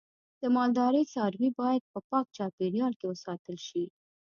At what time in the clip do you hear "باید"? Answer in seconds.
1.61-1.83